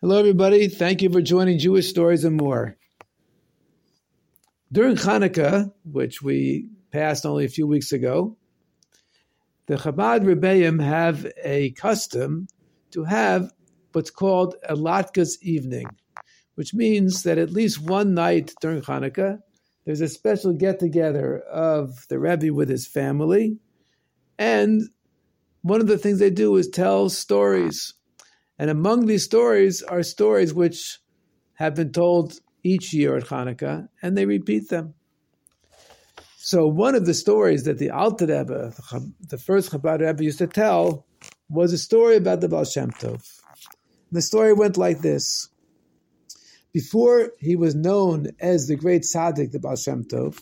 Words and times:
Hello, 0.00 0.16
everybody. 0.16 0.68
Thank 0.68 1.02
you 1.02 1.10
for 1.10 1.20
joining 1.20 1.58
Jewish 1.58 1.88
Stories 1.88 2.22
and 2.22 2.36
More. 2.36 2.76
During 4.70 4.94
Hanukkah, 4.94 5.72
which 5.82 6.22
we 6.22 6.68
passed 6.92 7.26
only 7.26 7.44
a 7.44 7.48
few 7.48 7.66
weeks 7.66 7.90
ago, 7.90 8.36
the 9.66 9.74
Chabad 9.74 10.20
Rebbeim 10.20 10.80
have 10.80 11.26
a 11.42 11.72
custom 11.72 12.46
to 12.92 13.02
have 13.02 13.50
what's 13.90 14.12
called 14.12 14.54
a 14.68 14.76
Latkes 14.76 15.42
evening, 15.42 15.88
which 16.54 16.74
means 16.74 17.24
that 17.24 17.38
at 17.38 17.50
least 17.50 17.82
one 17.82 18.14
night 18.14 18.54
during 18.60 18.82
Hanukkah, 18.82 19.40
there's 19.84 20.00
a 20.00 20.06
special 20.06 20.52
get 20.52 20.78
together 20.78 21.40
of 21.40 22.06
the 22.06 22.20
Rebbe 22.20 22.54
with 22.54 22.68
his 22.68 22.86
family. 22.86 23.58
And 24.38 24.80
one 25.62 25.80
of 25.80 25.88
the 25.88 25.98
things 25.98 26.20
they 26.20 26.30
do 26.30 26.54
is 26.54 26.68
tell 26.68 27.08
stories 27.08 27.94
and 28.58 28.70
among 28.70 29.06
these 29.06 29.24
stories 29.24 29.82
are 29.82 30.02
stories 30.02 30.52
which 30.52 30.98
have 31.54 31.74
been 31.74 31.92
told 31.92 32.40
each 32.62 32.92
year 32.92 33.16
at 33.16 33.24
Hanukkah, 33.24 33.88
and 34.02 34.16
they 34.16 34.26
repeat 34.26 34.68
them. 34.68 34.94
So 36.38 36.66
one 36.66 36.94
of 36.94 37.06
the 37.06 37.14
stories 37.14 37.64
that 37.64 37.78
the 37.78 37.90
Alter 37.90 38.26
Rebbe, 38.26 38.72
the 39.20 39.38
first 39.38 39.70
Chabad 39.70 40.00
Rebbe, 40.00 40.24
used 40.24 40.38
to 40.38 40.46
tell 40.46 41.06
was 41.48 41.72
a 41.72 41.78
story 41.78 42.16
about 42.16 42.40
the 42.40 42.48
Baal 42.48 42.64
Shem 42.64 42.90
Tov. 42.90 43.22
The 44.10 44.22
story 44.22 44.52
went 44.52 44.76
like 44.76 45.00
this. 45.00 45.50
Before 46.72 47.32
he 47.38 47.56
was 47.56 47.74
known 47.74 48.28
as 48.40 48.66
the 48.66 48.76
great 48.76 49.02
tzaddik, 49.02 49.52
the 49.52 49.58
Baal 49.58 49.76
Shem 49.76 50.04
Tov, 50.04 50.40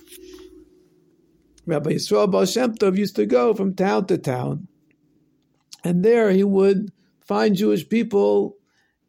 Rabbi 1.67 1.91
Yisrael 1.91 2.31
Baal 2.31 2.47
Shem 2.47 2.75
Tov 2.75 2.97
used 2.97 3.17
to 3.17 3.27
go 3.27 3.55
from 3.55 3.75
town 3.75 4.07
to 4.07 4.19
town, 4.19 4.69
and 5.83 6.05
there 6.05 6.31
he 6.31 6.45
would 6.45 6.93
find 7.27 7.57
Jewish 7.57 7.89
people 7.89 8.57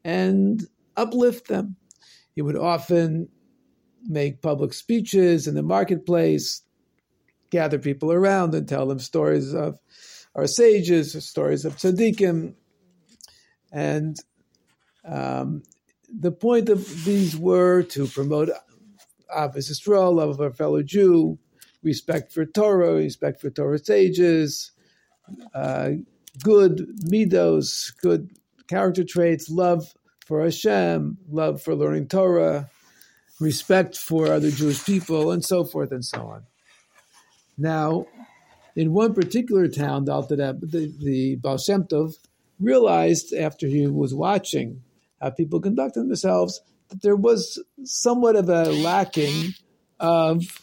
and 0.04 0.66
uplift 0.96 1.48
them. 1.48 1.76
He 2.36 2.42
would 2.42 2.58
often 2.58 3.30
make 4.04 4.42
public 4.42 4.74
speeches 4.74 5.48
in 5.48 5.56
the 5.56 5.64
marketplace, 5.64 6.62
gather 7.50 7.80
people 7.80 8.12
around 8.12 8.54
and 8.54 8.68
tell 8.68 8.88
them 8.88 9.00
stories 9.00 9.54
of 9.54 9.80
our 10.36 10.48
sages, 10.48 11.14
stories 11.26 11.66
of 11.66 11.78
tzaddikim. 11.78 12.54
And 13.72 14.18
um, 15.06 15.64
the 16.08 16.32
point 16.32 16.70
of 16.70 17.06
these 17.06 17.36
were 17.36 17.84
to 17.84 18.08
promote 18.08 18.50
Ahavas 19.36 19.70
Yisrael, 19.72 20.14
love 20.14 20.30
of 20.30 20.42
our 20.42 20.54
fellow 20.54 20.82
Jew, 20.82 21.38
respect 21.84 22.32
for 22.32 22.46
Torah, 22.46 22.94
respect 22.94 23.42
for 23.42 23.50
Torah 23.50 23.80
sages, 23.80 24.72
uh, 25.54 25.92
good 26.44 26.88
midos, 27.06 27.94
good 28.02 28.30
character 28.68 29.04
traits, 29.04 29.50
love 29.50 29.94
for 30.26 30.44
Hashem, 30.44 31.18
love 31.30 31.62
for 31.62 31.76
learning 31.76 32.08
Torah, 32.08 32.70
respect 33.40 33.96
for 33.96 34.28
other 34.28 34.52
Jewish 34.52 34.84
people, 34.86 35.32
and 35.32 35.44
so 35.44 35.64
forth 35.64 35.92
and 35.92 36.04
so 36.04 36.22
on. 36.22 36.44
Now, 37.58 38.06
in 38.76 38.94
one 38.94 39.14
particular 39.14 39.68
town, 39.68 40.06
the, 40.06 40.22
the, 40.62 40.94
the 41.00 41.36
Baal 41.38 41.58
Shem 41.58 41.86
Tov 41.86 42.14
realized 42.60 43.34
after 43.34 43.68
he 43.68 43.88
was 43.88 44.14
watching 44.14 44.82
how 45.22 45.32
people 45.32 45.60
conducted 45.60 46.02
themselves 46.02 46.62
that 46.90 47.02
there 47.02 47.16
was 47.16 47.62
somewhat 47.84 48.36
of 48.36 48.50
a 48.50 48.66
lacking 48.66 49.54
of 50.00 50.62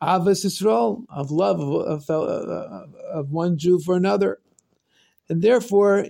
Ahavas 0.00 0.44
Yisrael, 0.44 1.04
of 1.08 1.30
love 1.30 1.60
of, 1.60 2.08
of, 2.10 2.94
of 3.12 3.30
one 3.30 3.58
Jew 3.58 3.78
for 3.80 3.96
another. 3.96 4.38
And 5.28 5.42
therefore, 5.42 6.06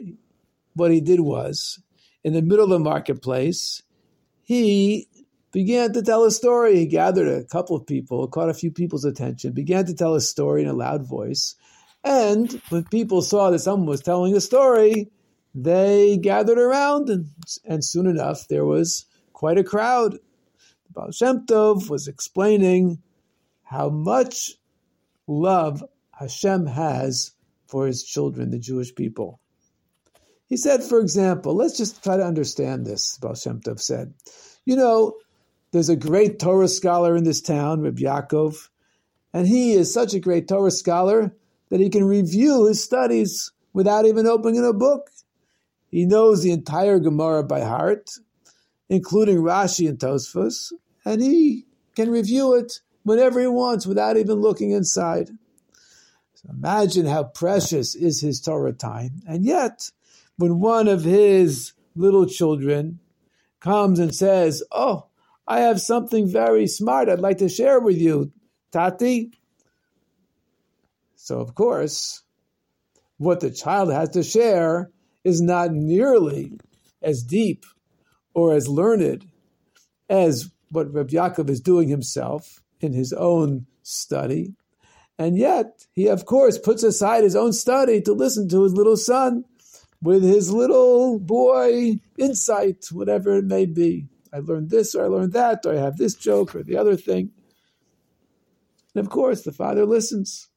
what 0.75 0.91
he 0.91 1.01
did 1.01 1.21
was, 1.21 1.81
in 2.25 2.33
the 2.33 2.43
middle 2.43 2.65
of 2.65 2.71
the 2.71 2.79
marketplace, 2.79 3.83
he 4.43 5.09
began 5.53 5.93
to 5.93 6.03
tell 6.03 6.25
a 6.25 6.31
story. 6.31 6.79
He 6.79 6.87
gathered 6.87 7.29
a 7.29 7.45
couple 7.45 7.77
of 7.77 7.87
people, 7.87 8.27
caught 8.29 8.49
a 8.49 8.55
few 8.55 8.71
people's 8.71 9.05
attention, 9.05 9.53
began 9.53 9.87
to 9.87 9.95
tell 9.95 10.15
a 10.15 10.21
story 10.21 10.63
in 10.63 10.69
a 10.69 10.73
loud 10.73 11.07
voice. 11.07 11.55
And 12.05 12.61
when 12.71 12.85
people 12.85 13.23
saw 13.23 13.51
that 13.51 13.61
someone 13.61 13.89
was 13.89 14.01
telling 14.01 14.35
a 14.35 14.41
story, 14.41 15.11
they 15.55 16.17
gathered 16.17 16.59
around, 16.59 17.11
and, 17.11 17.27
and 17.65 17.85
soon 17.85 18.07
enough, 18.07 18.49
there 18.49 18.65
was 18.65 19.07
quite 19.33 19.59
a 19.59 19.65
crowd. 19.65 20.15
The 20.15 20.93
Baal 20.93 21.13
Shem 21.13 21.47
Tov 21.47 21.91
was 21.91 22.09
explaining 22.09 23.03
how 23.63 23.89
much 23.91 24.53
love 25.27 25.85
Hashem 26.19 26.67
has 26.67 27.33
for 27.73 27.87
his 27.87 28.05
children, 28.05 28.51
the 28.51 28.59
Jewish 28.59 28.95
people. 28.95 29.41
He 30.47 30.59
said, 30.59 30.85
for 30.85 31.01
example, 31.01 31.57
let's 31.57 31.79
just 31.79 32.05
try 32.05 32.19
to 32.19 32.23
understand 32.23 32.85
this, 32.85 33.17
Baal 33.17 33.35
Shem 33.35 33.61
Tov 33.61 33.81
said. 33.81 34.13
You 34.67 34.77
know, 34.77 35.15
there's 35.73 35.89
a 35.89 35.97
great 35.97 36.39
Torah 36.39 36.69
scholar 36.69 37.17
in 37.17 37.25
this 37.25 37.41
town, 37.41 37.81
Reb 37.81 37.97
Yaakov, 37.97 38.69
and 39.33 39.49
he 39.49 39.73
is 39.73 39.93
such 39.93 40.13
a 40.13 40.21
great 40.21 40.49
Torah 40.49 40.71
scholar 40.71 41.35
that 41.71 41.81
he 41.81 41.89
can 41.89 42.05
review 42.05 42.67
his 42.67 42.85
studies 42.85 43.51
without 43.73 44.05
even 44.05 44.27
opening 44.27 44.63
a 44.63 44.75
book. 44.75 45.09
He 45.91 46.05
knows 46.05 46.43
the 46.43 46.53
entire 46.53 46.99
Gemara 46.99 47.43
by 47.43 47.63
heart, 47.63 48.11
including 48.91 49.39
Rashi 49.39 49.89
and 49.89 49.99
Tosfos, 49.99 50.73
and 51.07 51.23
he 51.23 51.65
can 51.97 52.11
review 52.11 52.55
it 52.55 52.81
whenever 53.03 53.41
he 53.41 53.47
wants 53.47 53.87
without 53.87 54.19
even 54.19 54.41
looking 54.43 54.73
inside. 54.73 55.31
Imagine 56.49 57.07
how 57.07 57.25
precious 57.25 57.95
is 57.95 58.21
his 58.21 58.41
Torah 58.41 58.73
time. 58.73 59.23
And 59.29 59.45
yet, 59.45 59.91
when 60.37 60.61
one 60.61 60.89
of 60.89 61.05
his 61.05 61.73
little 61.95 62.27
children 62.27 62.99
comes 63.61 63.99
and 63.99 64.15
says, 64.15 64.63
Oh, 64.73 65.07
I 65.47 65.61
have 65.61 65.81
something 65.81 66.31
very 66.31 66.67
smart 66.67 67.09
I'd 67.09 67.21
like 67.21 67.39
to 67.39 67.49
share 67.49 67.81
with 67.81 67.97
you, 67.97 68.33
Tati. 68.73 69.33
So, 71.15 71.41
of 71.41 71.55
course, 71.55 72.23
what 73.19 73.41
the 73.41 73.51
child 73.51 73.93
has 73.93 74.11
to 74.11 74.23
share 74.23 74.91
is 75.25 75.41
not 75.41 75.73
nearly 75.73 76.59
as 77.01 77.23
deep 77.23 77.65
or 78.35 78.55
as 78.55 78.69
learned 78.69 79.27
as 80.09 80.51
what 80.71 80.93
Reb 80.93 81.11
Yaakov 81.11 81.49
is 81.49 81.61
doing 81.61 81.89
himself 81.89 82.63
in 82.81 82.93
his 82.93 83.13
own 83.13 83.67
study. 83.83 84.55
And 85.23 85.39
yet, 85.39 85.87
he 85.93 86.09
of 86.09 86.27
course 86.27 86.59
puts 86.59 86.83
aside 86.83 87.23
his 87.23 87.37
own 87.37 87.53
study 87.53 88.01
to 88.01 88.13
listen 88.13 88.49
to 88.49 88.65
his 88.65 88.73
little 88.73 88.97
son 88.97 89.45
with 90.03 90.25
his 90.25 90.53
little 90.53 91.21
boy 91.21 92.01
insight, 92.19 92.87
whatever 92.91 93.37
it 93.37 93.45
may 93.45 93.67
be. 93.67 94.09
I 94.33 94.41
learned 94.41 94.71
this 94.71 94.97
or 94.97 95.05
I 95.05 95.07
learned 95.07 95.33
that, 95.35 95.65
or 95.65 95.75
I 95.75 95.81
have 95.81 95.97
this 95.97 96.15
joke 96.17 96.57
or 96.57 96.65
the 96.65 96.77
other 96.77 96.97
thing. 96.97 97.31
And 98.97 99.07
of 99.07 99.13
course, 99.13 99.43
the 99.43 99.53
father 99.53 99.87
listens. 99.87 100.49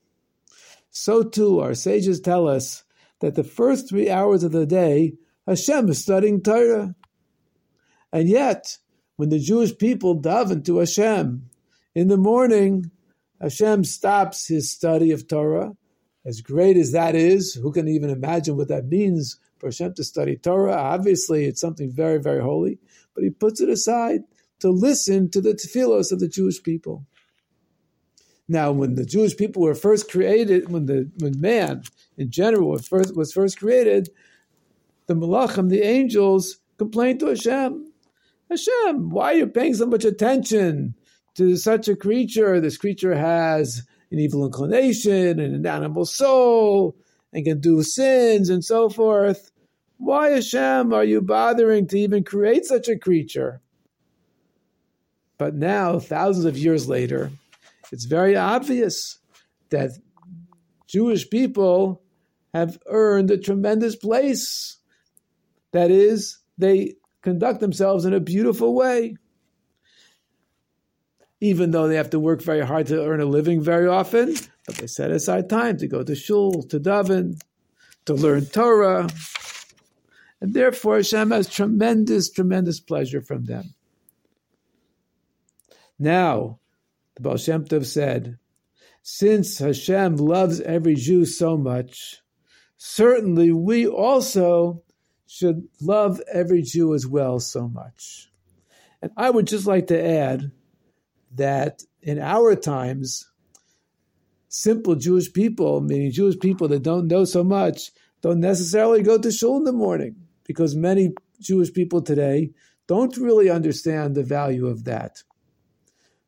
So 0.90 1.22
too, 1.22 1.59
our 1.59 1.75
sages 1.75 2.20
tell 2.20 2.48
us 2.48 2.86
that 3.20 3.36
the 3.36 3.44
first 3.44 3.88
three 3.88 4.09
hours 4.09 4.44
of 4.44 4.52
the 4.52 4.66
day, 4.66 5.14
Hashem 5.46 5.90
is 5.90 6.02
studying 6.02 6.42
Torah. 6.42 6.96
And 8.12 8.28
yet, 8.28 8.80
when 9.16 9.30
the 9.30 9.38
Jewish 9.38 9.78
people 9.78 10.20
daven 10.20 10.66
to 10.66 10.80
Hashem 10.80 11.52
in 11.94 12.08
the 12.08 12.18
morning, 12.18 12.90
Hashem 13.41 13.84
stops 13.84 14.47
his 14.47 14.72
study 14.72 15.12
of 15.12 15.28
Torah. 15.28 15.75
As 16.25 16.41
great 16.41 16.78
as 16.78 16.91
that 16.91 17.13
is, 17.16 17.53
who 17.53 17.72
can 17.72 17.88
even 17.88 18.09
imagine 18.09 18.57
what 18.57 18.69
that 18.69 18.88
means 18.88 19.38
for 19.59 19.68
Hashem 19.68 19.94
to 19.96 20.03
study 20.03 20.38
Torah? 20.38 20.73
Obviously, 20.73 21.45
it's 21.45 21.62
something 21.62 21.91
very, 21.91 22.19
very 22.19 22.41
holy, 22.41 22.79
but 23.13 23.24
he 23.24 23.29
puts 23.29 23.62
it 23.62 23.69
aside 23.69 24.22
to 24.59 24.69
listen 24.69 25.29
to 25.29 25.41
the 25.41 25.53
tefillos 25.53 26.12
of 26.12 26.19
the 26.19 26.28
Jewish 26.28 26.63
people. 26.63 27.06
Now, 28.47 28.72
when 28.72 28.95
the 28.95 29.06
Jewish 29.06 29.35
people 29.35 29.63
were 29.63 29.75
first 29.75 30.09
created, 30.09 30.72
when 30.72 30.85
the 30.85 31.09
when 31.18 31.40
man 31.40 31.84
in 32.18 32.29
general 32.29 32.69
was 32.69 32.88
first, 32.88 33.16
was 33.16 33.34
first 33.34 33.59
created, 33.59 34.09
the 35.07 35.16
malachim, 35.16 35.69
the 35.69 35.81
angels, 35.81 36.57
complained 36.78 37.19
to 37.19 37.27
Hashem, 37.27 37.92
Hashem, 38.50 39.10
why 39.10 39.33
are 39.33 39.38
you 39.38 39.48
paying 39.48 39.74
so 39.74 39.88
much 39.88 40.06
attention 40.06 40.95
to 41.36 41.58
such 41.58 41.88
a 41.88 41.96
creature. 41.96 42.60
This 42.60 42.78
creature 42.78 43.16
has 43.16 43.84
an 44.12 44.20
evil 44.20 44.46
inclination 44.46 45.40
and 45.40 45.56
an 45.56 45.66
animal 45.66 46.06
soul 46.06 46.96
and 47.34 47.46
can 47.46 47.60
do 47.60 47.84
sins 47.84 48.50
and 48.50 48.64
so 48.64 48.90
forth. 48.90 49.52
Why, 49.98 50.32
Hashem, 50.32 50.94
are 50.94 51.04
you 51.04 51.22
bothering 51.22 51.88
to 51.88 52.00
even 52.00 52.24
create 52.24 52.66
such 52.66 52.88
a 52.88 52.98
creature? 52.98 53.62
But 55.38 55.56
now, 55.56 56.00
thousands 56.00 56.46
of 56.46 56.58
years 56.58 56.88
later, 56.88 57.32
it's 57.92 58.06
very 58.06 58.36
obvious 58.36 59.20
that 59.70 59.92
Jewish 60.88 61.30
people 61.30 62.02
have 62.54 62.78
earned 62.88 63.32
a 63.32 63.38
tremendous 63.38 63.96
place. 63.96 64.78
That 65.72 65.92
is, 65.92 66.38
they 66.58 66.96
conduct 67.22 67.60
themselves 67.60 68.06
in 68.06 68.14
a 68.14 68.20
beautiful 68.22 68.74
way 68.74 69.18
even 71.42 71.72
though 71.72 71.88
they 71.88 71.96
have 71.96 72.10
to 72.12 72.20
work 72.20 72.42
very 72.42 72.66
hard 72.66 72.88
to 72.88 73.06
earn 73.06 73.22
a 73.22 73.26
living 73.26 73.62
very 73.62 73.88
often, 73.88 74.36
but 74.66 74.76
they 74.76 74.88
set 74.88 75.12
aside 75.12 75.50
time 75.50 75.78
to 75.78 75.88
go 75.88 76.04
to 76.04 76.16
shul, 76.16 76.64
to 76.64 76.80
daven, 76.80 77.40
to 78.06 78.14
learn 78.14 78.46
Torah. 78.46 79.08
And 80.42 80.54
therefore, 80.54 80.98
Hashem 80.98 81.32
has 81.32 81.50
tremendous, 81.50 82.30
tremendous 82.30 82.80
pleasure 82.80 83.22
from 83.22 83.46
them. 83.46 83.74
Now, 85.98 86.60
the 87.16 87.22
Baal 87.22 87.38
Shem 87.38 87.66
Tov 87.66 87.86
said, 87.86 88.38
since 89.02 89.60
Hashem 89.60 90.18
loves 90.18 90.60
every 90.62 90.96
Jew 90.96 91.26
so 91.26 91.58
much, 91.58 92.22
certainly 92.78 93.52
we 93.52 93.88
also 93.88 94.84
should 95.28 95.68
love 95.80 96.22
every 96.32 96.62
Jew 96.62 96.94
as 96.94 97.06
well 97.06 97.40
so 97.40 97.68
much. 97.68 98.32
And 99.02 99.12
I 99.16 99.30
would 99.30 99.48
just 99.48 99.68
like 99.68 99.88
to 99.88 100.04
add 100.04 100.52
that 101.36 101.84
in 102.02 102.20
our 102.20 102.56
times, 102.56 103.30
simple 104.48 104.96
Jewish 104.96 105.32
people, 105.32 105.82
meaning 105.82 106.12
Jewish 106.12 106.40
people 106.40 106.68
that 106.70 106.84
don't 106.84 107.08
know 107.08 107.26
so 107.26 107.44
much, 107.44 107.92
don't 108.22 108.40
necessarily 108.40 109.04
go 109.04 109.18
to 109.18 109.32
shul 109.32 109.58
in 109.58 109.64
the 109.64 109.74
morning 109.74 110.16
because 110.46 110.76
many 110.76 111.14
Jewish 111.40 111.74
people 111.74 112.02
today 112.02 112.52
don't 112.88 113.18
really 113.18 113.50
understand 113.50 114.16
the 114.16 114.24
value 114.24 114.68
of 114.68 114.86
that. 114.86 115.24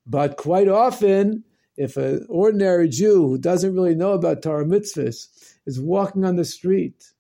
But 0.06 0.38
quite 0.38 0.68
often, 0.68 1.44
if 1.76 1.98
an 1.98 2.26
ordinary 2.30 2.90
Jew 2.90 3.28
who 3.28 3.38
doesn't 3.38 3.74
really 3.74 3.96
know 3.96 4.14
about 4.14 4.42
Torah 4.42 4.66
mitzvahs 4.66 5.28
is 5.66 5.80
walking 5.80 6.26
on 6.26 6.36
the 6.36 6.46
street 6.46 7.12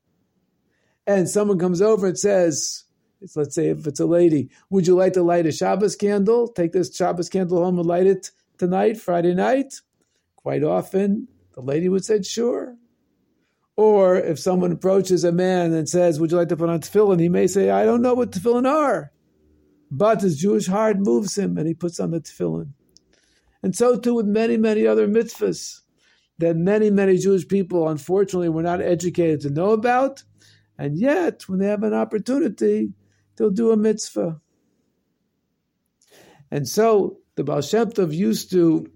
and 1.06 1.30
someone 1.30 1.60
comes 1.60 1.82
over 1.82 2.08
and 2.08 2.18
says, 2.18 2.84
let's 3.36 3.56
say 3.56 3.70
if 3.70 3.88
it's 3.88 4.00
a 4.00 4.06
lady, 4.06 4.50
would 4.70 4.88
you 4.88 4.96
like 4.96 5.14
to 5.14 5.24
light 5.24 5.46
a 5.46 5.52
Shabbos 5.52 5.96
candle? 5.96 6.48
Take 6.48 6.72
this 6.72 6.96
Shabbos 6.96 7.30
candle 7.30 7.64
home 7.64 7.78
and 7.80 7.88
light 7.88 8.08
it 8.08 8.32
tonight, 8.58 9.00
Friday 9.00 9.34
night? 9.34 9.82
Quite 10.36 10.64
often, 10.64 11.28
the 11.54 11.62
lady 11.62 11.90
would 11.90 12.06
say, 12.06 12.22
sure. 12.22 12.76
Or 13.76 14.16
if 14.16 14.40
someone 14.40 14.72
approaches 14.72 15.24
a 15.24 15.32
man 15.32 15.74
and 15.74 15.88
says, 15.88 16.20
would 16.20 16.32
you 16.32 16.38
like 16.38 16.50
to 16.50 16.58
put 16.58 16.70
on 16.70 16.80
tefillin? 16.80 17.20
He 17.20 17.30
may 17.30 17.48
say, 17.48 17.70
I 17.70 17.86
don't 17.86 18.02
know 18.02 18.14
what 18.14 18.32
tefillin 18.32 18.68
are. 18.68 19.12
But 19.92 20.22
his 20.22 20.40
Jewish 20.40 20.68
heart 20.68 20.98
moves 20.98 21.38
him 21.38 21.58
and 21.58 21.68
he 21.68 21.74
puts 21.74 22.00
on 22.00 22.12
the 22.12 22.20
tefillin. 22.20 22.72
And 23.62 23.76
so 23.76 23.98
too 23.98 24.16
with 24.16 24.26
many, 24.26 24.58
many 24.58 24.86
other 24.86 25.08
mitzvahs 25.08 25.82
that 26.40 26.56
many, 26.56 26.90
many 26.90 27.18
Jewish 27.18 27.48
people, 27.48 27.88
unfortunately, 27.88 28.50
were 28.50 28.64
not 28.64 28.82
educated 28.82 29.42
to 29.42 29.50
know 29.50 29.72
about. 29.72 30.24
And 30.78 30.98
yet, 30.98 31.48
when 31.50 31.60
they 31.60 31.68
have 31.68 31.84
an 31.84 31.94
opportunity, 31.94 32.94
they'll 33.38 33.50
do 33.50 33.72
a 33.72 33.78
mitzvah. 33.78 34.42
And 36.52 36.68
so 36.68 37.20
the 37.36 37.44
Baal 37.44 37.62
Shem 37.62 37.92
Tov 37.92 38.14
used 38.14 38.52
to 38.52 38.92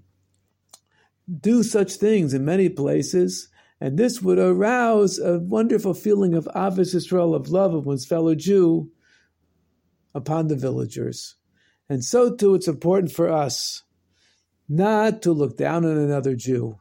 do 1.40 1.64
such 1.64 1.94
things 1.94 2.34
in 2.34 2.44
many 2.44 2.68
places, 2.70 3.50
and 3.80 3.98
this 3.98 4.22
would 4.22 4.40
arouse 4.40 5.20
a 5.20 5.40
wonderful 5.40 5.94
feeling 5.94 6.34
of 6.34 6.46
Ahavas 6.56 6.94
Yisrael, 6.94 7.36
of 7.36 7.50
love 7.50 7.74
of 7.74 7.86
one's 7.86 8.06
fellow 8.06 8.36
Jew, 8.36 8.92
upon 10.14 10.48
the 10.48 10.56
villagers. 10.56 11.36
And 11.90 12.04
so 12.04 12.36
too, 12.36 12.56
it's 12.56 12.68
important 12.68 13.12
for 13.12 13.30
us 13.30 13.84
not 14.68 15.22
to 15.22 15.32
look 15.32 15.58
down 15.58 15.86
on 15.86 15.98
another 15.98 16.36
Jew, 16.36 16.80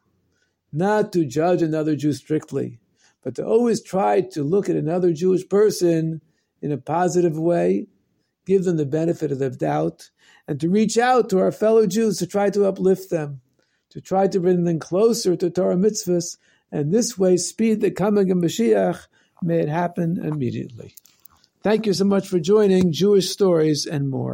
not 0.72 1.12
to 1.12 1.24
judge 1.24 1.62
another 1.62 1.96
Jew 1.96 2.12
strictly, 2.12 2.80
but 3.22 3.34
to 3.34 3.44
always 3.44 3.82
try 3.82 4.20
to 4.20 4.42
look 4.42 4.68
at 4.68 4.76
another 4.76 5.12
Jewish 5.12 5.48
person 5.48 6.20
in 6.62 6.72
a 6.72 6.78
positive 6.78 7.38
way, 7.38 7.86
give 8.46 8.64
them 8.64 8.76
the 8.76 8.86
benefit 8.86 9.32
of 9.32 9.38
the 9.38 9.50
doubt, 9.50 10.10
and 10.46 10.60
to 10.60 10.68
reach 10.68 10.98
out 10.98 11.28
to 11.30 11.38
our 11.38 11.52
fellow 11.52 11.86
Jews 11.86 12.18
to 12.18 12.26
try 12.26 12.50
to 12.50 12.66
uplift 12.66 13.10
them, 13.10 13.40
to 13.90 14.00
try 14.00 14.26
to 14.26 14.40
bring 14.40 14.64
them 14.64 14.78
closer 14.78 15.36
to 15.36 15.50
Torah 15.50 15.76
mitzvahs, 15.76 16.36
and 16.72 16.92
this 16.92 17.18
way 17.18 17.36
speed 17.36 17.80
the 17.80 17.90
coming 17.90 18.30
of 18.30 18.38
Mashiach, 18.38 19.06
may 19.42 19.60
it 19.60 19.68
happen 19.68 20.18
immediately. 20.22 20.94
Thank 21.62 21.86
you 21.86 21.92
so 21.92 22.04
much 22.04 22.28
for 22.28 22.40
joining 22.40 22.92
Jewish 22.92 23.28
Stories 23.28 23.86
and 23.86 24.08
More. 24.08 24.28